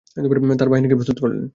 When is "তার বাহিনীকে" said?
0.59-0.95